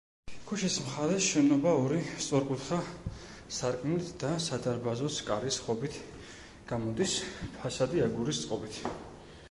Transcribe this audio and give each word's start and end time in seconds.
ქუჩის 0.49 0.75
მხარეს 0.83 1.25
შენობა 1.33 1.73
ორი 1.81 1.99
სწორკუთხა 2.27 2.79
სარკმლით 3.57 4.09
და 4.23 4.31
სადარბაზოს 4.47 5.17
კარის 5.29 5.59
ღობით 5.67 5.99
გამოდის, 6.73 7.19
ფასადი 7.59 8.03
აგურის 8.09 8.41
წყობით. 8.47 8.81